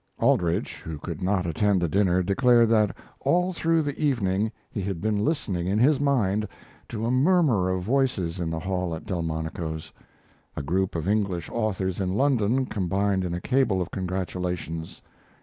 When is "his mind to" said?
5.77-7.05